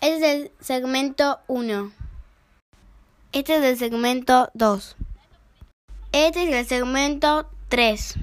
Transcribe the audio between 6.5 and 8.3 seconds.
el segmento 3.